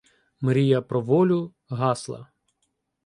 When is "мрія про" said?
0.45-1.01